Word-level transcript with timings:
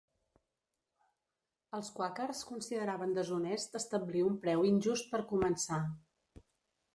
Els 1.79 1.91
quàquers 1.99 2.41
consideraven 2.53 3.13
deshonest 3.19 3.79
establir 3.81 4.25
un 4.31 4.41
preu 4.47 4.65
injust 4.71 5.13
per 5.13 5.21
començar. 5.35 5.81